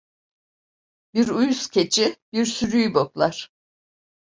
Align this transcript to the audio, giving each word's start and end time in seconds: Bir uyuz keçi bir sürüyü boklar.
Bir 1.13 1.27
uyuz 1.29 1.67
keçi 1.69 2.15
bir 2.33 2.45
sürüyü 2.45 2.93
boklar. 2.93 3.51